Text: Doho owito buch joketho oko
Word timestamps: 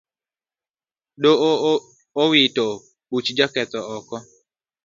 Doho 1.21 1.51
owito 2.21 2.65
buch 3.09 3.27
joketho 3.37 3.79
oko 3.97 4.15